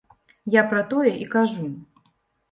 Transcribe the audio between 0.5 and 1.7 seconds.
Я пра тое і кажу.